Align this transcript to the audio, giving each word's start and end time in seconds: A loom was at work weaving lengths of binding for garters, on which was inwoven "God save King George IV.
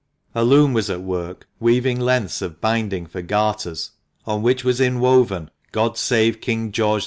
A 0.33 0.43
loom 0.43 0.73
was 0.73 0.89
at 0.89 1.03
work 1.03 1.47
weaving 1.59 1.99
lengths 1.99 2.41
of 2.41 2.59
binding 2.59 3.05
for 3.05 3.21
garters, 3.21 3.91
on 4.25 4.41
which 4.41 4.63
was 4.63 4.79
inwoven 4.79 5.49
"God 5.71 5.95
save 5.95 6.41
King 6.41 6.71
George 6.71 6.99
IV. 6.99 6.99